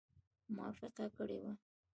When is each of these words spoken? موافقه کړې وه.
موافقه 0.55 1.05
کړې 1.17 1.37
وه. 1.43 1.51